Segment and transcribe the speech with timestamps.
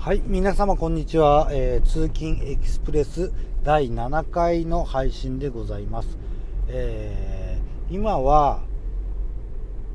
[0.00, 6.16] はい、皆様こんにちは、えー、通勤エクスプレス第7回の配信でございます。
[6.68, 8.62] えー、今は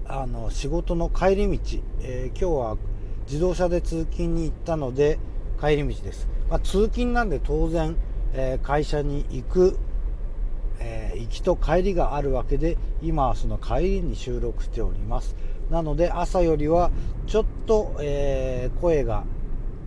[0.06, 2.78] あの仕事の帰り道、えー、今日は
[3.26, 5.18] 自動車で通勤に行ったので
[5.60, 6.28] 帰り道です。
[6.52, 7.96] まあ、通勤なんで当然、
[8.36, 9.80] え会社に行く、
[10.80, 15.36] え行きと帰りがあるわけで今はその帰りに収録しております。
[15.72, 16.92] なので朝よりは
[17.26, 19.24] ちょっと、え声が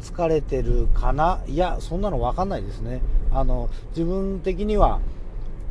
[0.00, 1.40] 疲れてるかな？
[1.46, 3.00] いやそんなの分かんないですね。
[3.32, 5.00] あの自分的には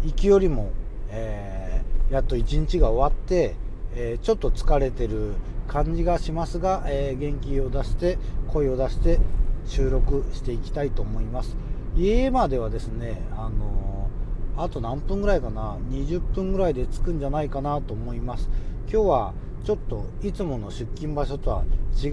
[0.03, 0.71] 行きよりも、
[1.09, 3.55] えー、やっと一日が終わって、
[3.95, 5.33] えー、ちょっと疲れてる
[5.67, 9.19] 感じがしますが、えー、元気を出して声を出して
[9.65, 11.57] 収録していきたいと思います。
[11.95, 14.09] 家まではですねあの
[14.55, 18.49] あと何分ぐらいかな？20分ぐらいで着くんじゃないかなと思います。
[18.91, 21.63] 今日はちょっといつもの出勤場所とは
[22.01, 22.09] 違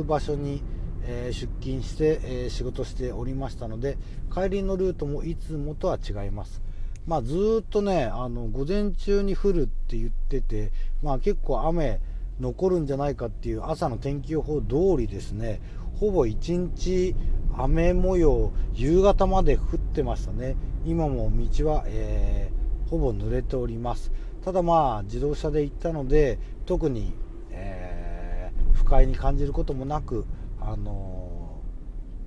[0.00, 0.62] う場所に
[1.10, 3.96] え出勤して、え仕事しておりましたので
[4.32, 6.62] 帰りのルートもいつもとは違います。
[7.08, 10.70] まあ、ずっとねあの午前中に降るって言ってて、
[11.02, 12.00] まあ、結構雨
[12.38, 15.62] 残るんじゃないかっていう朝の天気予報通りですね
[15.98, 17.16] ほぼ一日
[17.56, 24.12] 雨模様夕方まで降ってましたね今も道は、えー、ほぼ濡れております
[24.44, 27.14] ただまあ自動車で行ったので特に、
[27.50, 30.26] えー、不快に感じることもなく
[30.70, 31.62] あの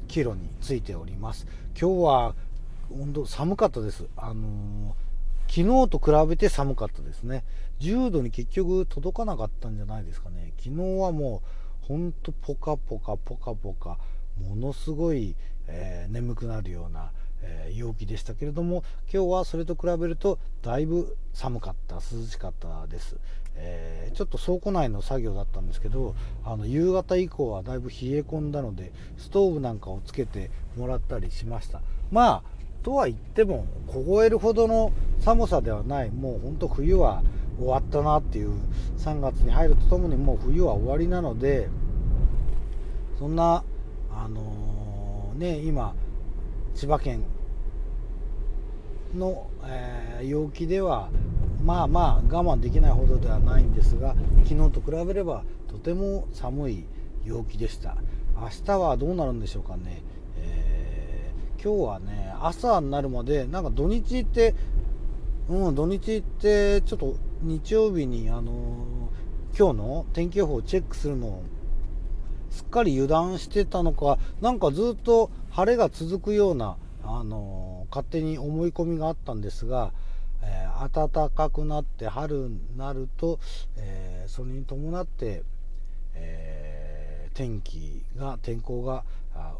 [0.07, 1.45] 帰路についております。
[1.79, 2.35] 今日は
[2.89, 4.07] 温度寒かったです。
[4.17, 4.95] あの
[5.47, 7.43] 昨日と比べて寒かったですね。
[7.81, 10.53] 10度に結局届かなかったんじゃないですかね。
[10.57, 11.43] 昨日はも
[11.83, 13.99] うほんとポカポカポカポカ
[14.39, 15.35] ものすごい、
[15.67, 17.11] えー、眠くなるような
[17.41, 23.17] え、陽気でしたけれども今日はそれと比べるとだいぶ寒かった涼しかったです、
[23.55, 31.81] えー、ちょっと倉庫内の作業だったんですけどあの夕方以降はだいぶ冷え込んだのでストーブなんかをつけてもらったりしました。
[32.11, 36.09] まあとは言っても凍えるほどの寒さではない。
[36.09, 37.21] もうほんと冬は
[37.57, 38.53] 終わったなっていう
[38.97, 41.69] 3月に入るとともにもう冬は終わりなので
[43.19, 43.63] そんな
[44.11, 45.93] あのー、ね今
[46.75, 47.23] 千葉県
[49.15, 51.09] の、えー、陽気では
[51.63, 54.15] まあまあ我慢できないほどではないんですが
[54.45, 56.85] 昨日と比べればとても寒い
[57.23, 57.97] 陽気でした。
[58.35, 60.01] 明日はどうなるんでしょうかね、
[60.37, 64.55] えー、今日はね朝になるまでなんか土日って
[65.47, 71.43] うん土日ってちょっと日曜日にあのー、今日の天気予報をチェックするのを
[72.51, 79.91] すっかり油断してたのかなんかずっと晴れが続くような、あの勝手に思い込みがあったんですが、
[80.43, 83.39] えー、暖かくなって春になると、
[83.77, 85.43] えー、それに伴って、
[86.15, 89.03] えー、天気が天候が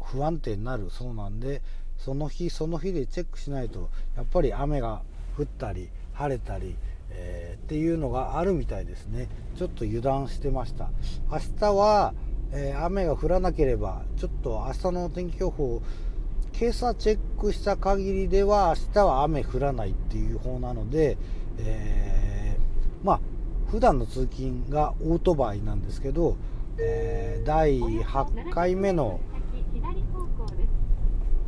[0.04, 0.90] 不安定になる。
[0.90, 1.62] そうなんで
[1.98, 5.02] その日その日でチェックしないとやっぱり雨が
[5.38, 6.74] 降ったり晴れたり、
[7.10, 9.28] えー、っていうのがあるみたいですね。
[9.56, 10.90] ちょっと油断してました。
[11.30, 12.14] 明日は
[12.52, 15.82] え、雨が降らなければちょっと明日の天気予報
[16.58, 21.16] 今朝チェックした限りでは明日は雨降らないっていう方なので、
[21.58, 23.20] えー、まあ
[23.70, 26.36] 普段の通勤がオートバイなんですけど、
[26.78, 29.18] えー、第8回目の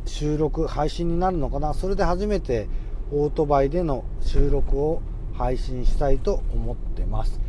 [0.05, 1.75] 収録配信になるのかな。
[1.75, 2.67] それで初めて
[3.11, 5.01] オートバイでの収録を
[5.35, 7.39] 配信したいと思ってます。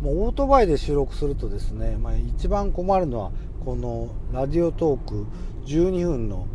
[0.00, 3.32] もうオートバイで収録するとですね、まあ、一番困るのは
[3.64, 5.26] このラジオトーク
[5.66, 6.46] 12分の、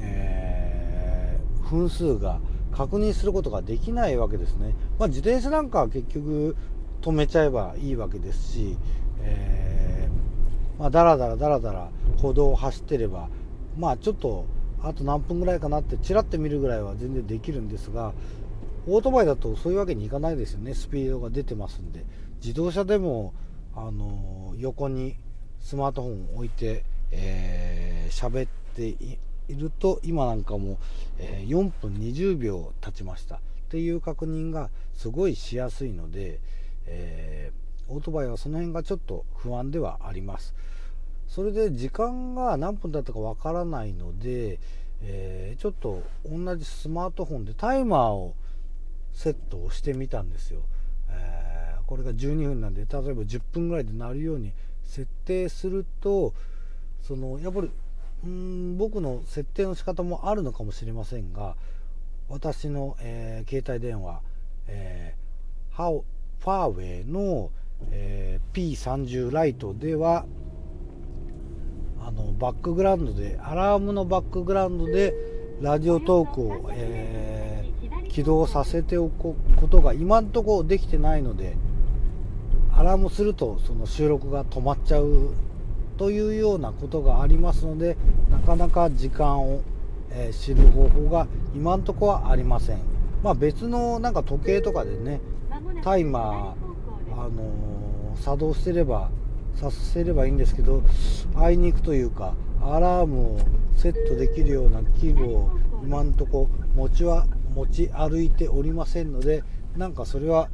[0.00, 2.38] えー、分数が
[2.72, 6.56] 確認することができないわけですね、まあ、自転車なんかは結局
[7.02, 8.76] 止めちゃえばいいわけですし、
[9.22, 13.28] えー、まあ、だらだらだらだら歩道を走ってれば
[13.76, 14.46] まあちょっと
[14.82, 18.12] あと何分ぐらいかなってちらって見るぐらいは全然できるんですが
[18.86, 20.74] オートバイだとそういうわけにいかないですよね。
[20.74, 22.04] スピードが出てますんで。
[22.44, 23.32] 自動車でも
[23.74, 25.16] あの横に
[25.60, 26.84] スマートフォンを置いて
[27.16, 29.18] えー、喋ってい
[29.54, 30.78] ると今なんかも、
[31.18, 33.36] えー、4分20秒経ちました。
[33.36, 33.38] っ
[33.70, 36.40] ていう確認がすごいしやすいので、
[36.86, 40.54] えー、オートバイはその辺がちょっと不安ではあります。
[41.28, 44.58] それで時間が何分だったかわからないので、
[45.02, 48.34] えー、ちょっと同じスマートフォンでタイマーを
[49.12, 50.60] セットをしてみたんですよ、
[51.10, 51.43] え、
[51.86, 54.52] これが12分なんで例えば10分ぐらいで鳴るように
[54.84, 56.34] 設定すると
[57.02, 57.70] そのやっぱり
[58.24, 61.56] うん僕の設定の仕方もあるのかもしれませんが
[62.28, 64.20] 私の、えー、携帯電話、
[64.66, 67.50] えー、ハファーウェイの、
[67.90, 70.24] えー、P30 ライトでは
[72.00, 75.14] あのバックグラウンドでアラームのバックグラウンドで
[75.60, 81.56] ラジオトークを、えー、起動させておくことが今んとこできてないので
[82.76, 85.30] アラームするとその収録が止まっちゃう
[85.96, 87.96] というようなことがありますので
[88.30, 89.62] なかなか時間を、
[90.10, 92.80] えー、知る方法が今んとこはありません、
[93.22, 95.20] まあ、別のなんか時計とかでね
[95.82, 99.10] タイマー、あのー、作動してれば
[99.54, 100.82] させればいいんですけど
[101.36, 103.38] あいにくというかアラームを
[103.76, 105.50] セットできるような器具を
[105.82, 109.44] 今んとこ持ちは持ち歩いておりませんので
[109.76, 110.48] なんかそれは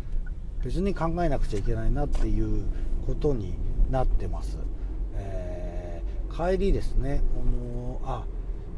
[0.64, 2.64] 別に考えなくちゃいけないなっていう
[3.06, 3.54] ことに
[3.90, 4.58] なってます、
[5.14, 8.24] えー、帰りですねこのあ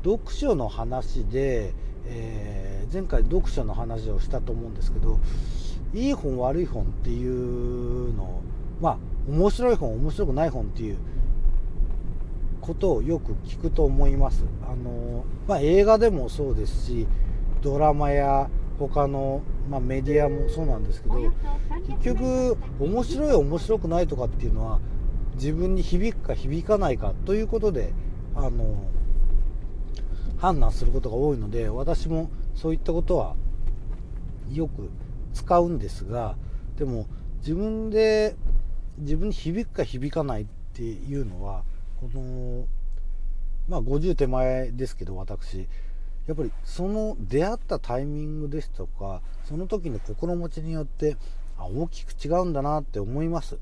[0.04, 1.74] 読書の話で、
[2.06, 5.18] えー、前回読書の話をしたと思うんですけど
[5.94, 8.42] いい本悪い本っていうのを
[8.80, 8.98] まあ
[9.28, 10.98] 面白い本面白くない本っていう
[12.60, 14.44] ことをよく聞くと思います。
[14.64, 17.06] あのまあ、映画でもそうですし
[17.60, 18.48] ドラマや
[18.78, 21.14] 他の、まあ、メディアもそうなんですけど
[21.88, 24.80] 結局面白い面白くないとかっていうのは
[25.34, 27.92] 自分に響くか響かないかということで
[28.34, 28.84] あの
[30.38, 33.36] 判断することが多いので私もそういったことは
[34.50, 34.90] よく
[35.32, 36.36] 使うんですが
[36.76, 37.06] でも
[37.38, 38.36] 自分で
[38.98, 41.64] 自分に響くか響かないっていうのは
[42.00, 42.66] この
[43.68, 45.68] まあ50手前ですけど私。
[46.26, 51.16] やっぱりその出会ったタイミングですとかその時の心持ちによって
[51.58, 53.58] あ大きく違うんだなって思います、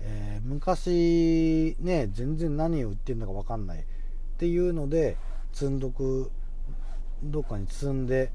[0.00, 3.84] えー、昔ね全然何を言ってるのか分かんないっ
[4.38, 5.16] ていうので
[5.52, 6.30] 積んどく
[7.22, 8.30] どっかに積んで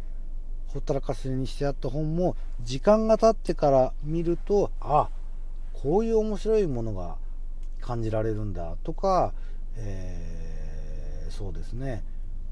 [0.67, 5.09] ほったらかしにしてあった本も時間が経ってから見るとあ
[5.73, 7.17] こういう面白いものが
[7.81, 9.33] 感じられるんだとか、
[9.77, 12.03] えー、そうですね。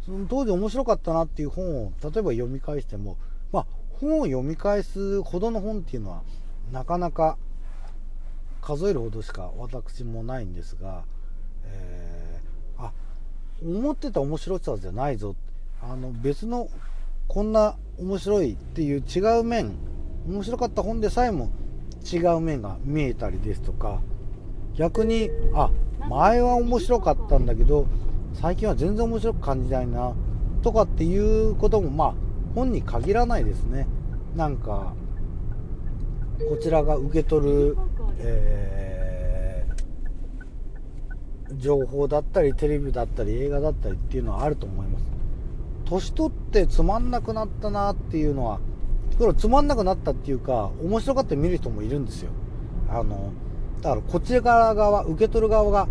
[0.05, 3.17] その当時面白かったなっていう本を例えば読み返しても、
[3.51, 3.65] まあ、
[3.99, 6.21] 本を読み返すほどの本っていうのは
[6.71, 7.37] なかなか
[8.61, 11.03] 数えるほどしか私もないんですが、
[11.65, 12.91] えー、あ
[13.63, 15.35] 思ってた面白さじゃないぞ。
[15.83, 16.69] あの別の
[17.27, 19.71] こんな面白いっていう違う面
[20.27, 21.49] 面白かった本でさえも
[22.11, 23.99] 違う面が見えたりですとか
[24.75, 25.71] 逆にあ
[26.07, 27.87] 前は面白かったんだけど
[28.33, 30.13] 最近は全然面白く感じないな
[30.61, 32.13] とかっていうこともまあ
[32.55, 33.87] 本に限らないですね。
[34.35, 34.93] なんか
[36.49, 37.77] こちらが受け取る、
[38.19, 45.05] えー、情報だったりテレビだったり映画だったりっていうのはあると思います。
[45.85, 48.59] 年取ってつまんなくなったなっていうのは
[49.19, 52.31] これつまんなくなったっていうか面白がって見る人もいるんですよ。
[52.89, 53.31] あの
[53.81, 55.87] だからこちら側受け取る側が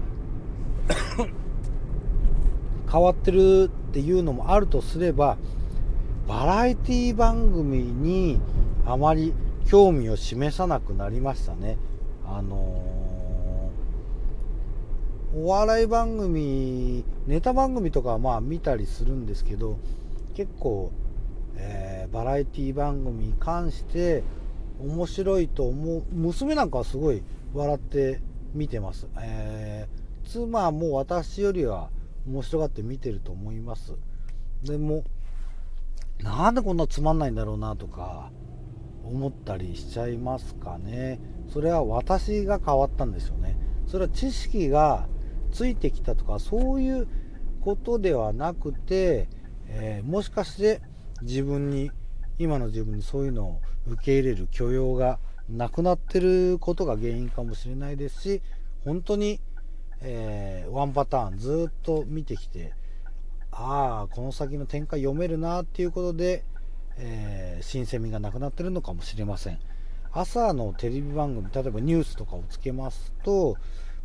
[2.91, 5.37] 変わってるっていうのもあるとすれば
[6.27, 8.41] バラエティ番組に
[8.87, 9.33] あまり
[9.67, 11.79] 興味を示さなくなりましたね。
[12.27, 19.79] あのー、お笑い番組ネタ番組とかはまあ見たりするんですけど
[20.35, 20.93] 結構
[21.63, 24.23] えー、バラエティ番組に関して
[24.81, 27.23] 面白いと思う娘なんかはすごい
[27.53, 28.21] 笑って
[28.55, 31.91] 見てます、えー、妻も私よりは
[32.27, 33.95] 面白がって見てると思います。
[34.63, 35.05] でも
[36.23, 38.31] なんでこんなつまんないんだろうなとか
[39.05, 41.21] 思ったりしちゃいますかね。
[41.53, 43.57] それは私が変わったんですよね。
[43.87, 45.09] それは知識が
[45.51, 47.09] ついてきたとかそういう
[47.61, 49.29] ことではなくて、
[49.69, 50.81] えー、もしかして
[51.23, 51.91] 自分に
[52.39, 58.43] 今の自分にそういうのを受け入れる許容がなくなってることが原因かもしれないですし
[58.85, 59.41] 本当に、
[60.03, 62.73] えー、ワンパターンずっと見てきて
[63.53, 66.45] ああこの先の展開読めるなっていうことで、
[66.97, 69.59] えー、新鮮味がなくなってるのかもしれません。
[70.13, 73.57] 朝のテレビ番組例えばニュースとかをつけますと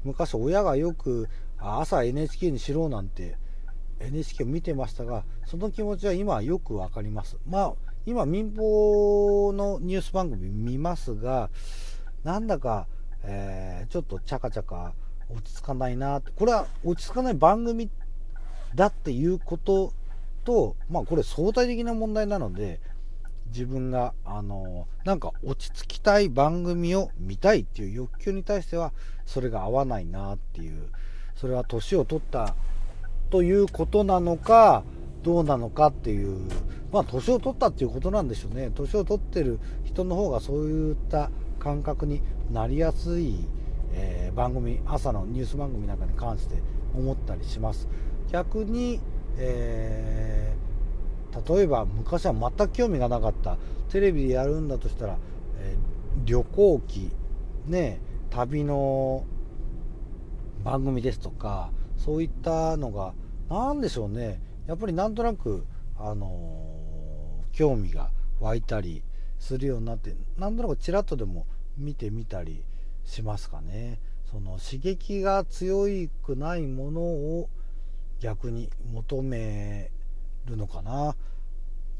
[0.03, 3.37] 昔親がよく朝 NHK にしろなんて
[3.99, 7.37] NHK を見てましたがその気持ちは今よく分かります。
[7.47, 7.73] まあ
[8.05, 11.49] 今民放のニュース番組見ますが
[12.23, 12.87] なんだか、
[13.23, 14.93] えー、ちょっとチャカチャカ
[15.29, 17.89] 落ち着かないなこれは落ち着かない番組
[18.75, 19.93] だっていうこと
[20.43, 22.79] とまあこれ相対的な問題なので
[23.47, 28.91] 自分があのなんか落ち着きたい番組を見たいっていう欲求に対しては
[29.25, 30.89] それが合わないなっていう
[31.35, 32.55] それは年を取った
[33.29, 34.83] ということなのか
[35.23, 36.49] どうなのかっていう
[36.91, 38.71] まあ年を取ったっていうことなんでしょうね。
[38.73, 43.39] 年を取ってる人の方がそういった感覚になりやすい、
[43.97, 46.61] えー、番組朝のニュース番組なんかに関して
[46.93, 47.87] 思ったりします。
[48.29, 48.99] 逆に、
[49.37, 53.57] えー、例えば昔は全く興味がなかった。
[53.89, 55.17] テレビでやるんだとしたら、
[55.59, 57.11] えー、旅行記
[57.65, 59.23] ね旅の
[60.63, 63.13] 番組ですとかそういったのが
[63.49, 64.41] 何でしょうね。
[64.67, 65.65] やっぱりなんとなく
[65.97, 66.65] あの
[67.53, 68.09] 興味が
[68.41, 69.03] 湧いたり
[69.39, 71.45] するようになってなんとなくちらっとでも
[71.77, 72.63] 見てみたり
[73.05, 73.99] しますかね。
[74.29, 75.85] その刺激が強
[76.23, 77.49] くないものを
[78.19, 79.91] 逆に求め
[80.45, 81.11] るのかな。
[81.11, 81.15] っ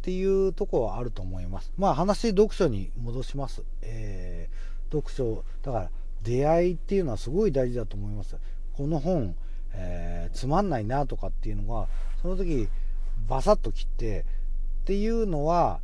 [0.05, 1.73] ていうとこはあると思います。
[1.77, 5.89] まあ話読書に戻します、えー、読書だから
[6.21, 8.35] 出会いっていうのはすごい大事だと思います。
[8.77, 9.35] この本、
[9.73, 11.87] えー、つまんないなとかっていうのが
[12.21, 12.69] その時
[13.27, 14.25] バサッと切って
[14.83, 15.79] っていうのは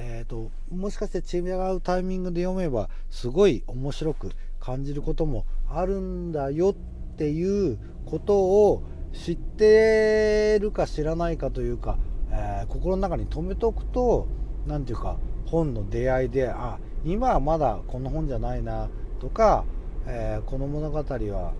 [0.00, 1.40] えーと、もしかして違
[1.74, 11.98] うタイミングで読めばすごい面白く感じることもあるんだよっていうことを知ってるか知らないかというか、
[12.30, 14.28] えー、心の中に留めておくと
[14.68, 18.88] 何て言うか本の出会いであ今はまだこの本じゃないな
[19.20, 19.64] とか、
[20.06, 21.52] えー、この物語は、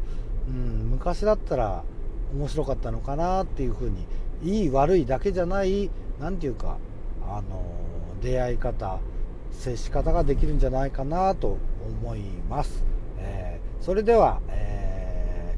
[0.46, 1.82] うん、昔だったら
[2.32, 4.06] 面白かったのかなっていうふうに
[4.44, 5.90] いい悪いだけじゃない
[6.20, 6.76] 何て言うか
[7.26, 8.98] あの出会い方
[9.52, 11.58] 接し方ができるんじゃないかなと
[12.02, 12.84] 思います、
[13.18, 15.56] えー、それでは、え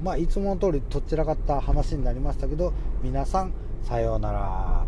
[0.00, 2.72] ー、まあ、いつもの通りとっちらかった話になりましたけど
[3.02, 4.83] 皆さんさようなら。